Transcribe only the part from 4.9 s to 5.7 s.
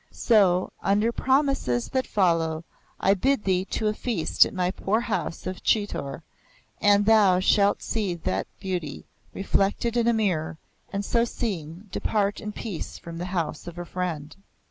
house of